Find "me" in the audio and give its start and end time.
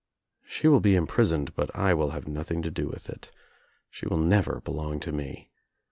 5.11-5.51